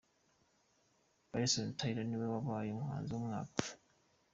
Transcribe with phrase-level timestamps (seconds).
[1.29, 3.61] Bryson Tiller niwe wabaye umuhanzi w'umwaka.